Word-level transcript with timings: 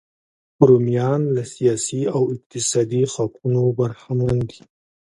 رومیان 0.67 1.21
له 1.35 1.43
سیاسي 1.55 2.01
او 2.15 2.21
اقتصادي 2.33 3.03
حقونو 3.13 3.61
برخمن 3.79 4.37
وو. 4.47 4.61